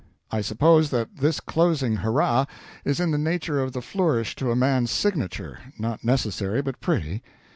I 0.31 0.41
suppose 0.41 0.89
that 0.89 1.17
this 1.17 1.39
closing 1.39 1.97
hurrah 1.97 2.45
is 2.83 2.99
in 2.99 3.11
the 3.11 3.19
nature 3.19 3.61
of 3.61 3.73
the 3.73 3.83
flourish 3.83 4.35
to 4.37 4.49
a 4.49 4.55
man's 4.55 4.89
signature 4.89 5.59
not 5.77 6.03
necessary, 6.03 6.63
but 6.63 6.79
pretty. 6.81 7.21